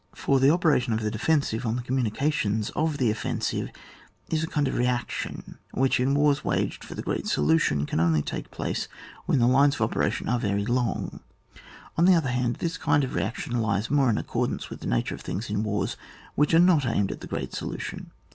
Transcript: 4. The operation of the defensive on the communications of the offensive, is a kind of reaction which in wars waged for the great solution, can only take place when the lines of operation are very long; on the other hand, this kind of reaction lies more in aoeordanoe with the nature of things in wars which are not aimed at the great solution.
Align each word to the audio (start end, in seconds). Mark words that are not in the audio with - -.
4. 0.15 0.39
The 0.39 0.49
operation 0.49 0.93
of 0.93 1.01
the 1.01 1.11
defensive 1.11 1.63
on 1.63 1.75
the 1.75 1.83
communications 1.83 2.71
of 2.71 2.97
the 2.97 3.11
offensive, 3.11 3.69
is 4.29 4.43
a 4.43 4.47
kind 4.47 4.67
of 4.67 4.75
reaction 4.75 5.59
which 5.73 5.99
in 5.99 6.15
wars 6.15 6.43
waged 6.43 6.83
for 6.83 6.95
the 6.95 7.03
great 7.03 7.27
solution, 7.27 7.85
can 7.85 7.99
only 7.99 8.23
take 8.23 8.49
place 8.49 8.87
when 9.27 9.37
the 9.37 9.45
lines 9.45 9.75
of 9.75 9.81
operation 9.81 10.27
are 10.27 10.39
very 10.39 10.65
long; 10.65 11.19
on 11.99 12.05
the 12.05 12.15
other 12.15 12.29
hand, 12.29 12.55
this 12.55 12.79
kind 12.79 13.03
of 13.03 13.13
reaction 13.13 13.61
lies 13.61 13.91
more 13.91 14.09
in 14.09 14.15
aoeordanoe 14.15 14.71
with 14.71 14.79
the 14.79 14.87
nature 14.87 15.13
of 15.13 15.21
things 15.21 15.51
in 15.51 15.61
wars 15.61 15.97
which 16.33 16.55
are 16.55 16.59
not 16.59 16.83
aimed 16.83 17.11
at 17.11 17.21
the 17.21 17.27
great 17.27 17.53
solution. 17.53 18.09